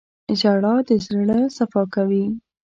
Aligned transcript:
•ژړا 0.39 0.75
د 0.87 0.89
زړه 1.05 1.39
صفا 1.57 1.83
کوي. 1.93 2.25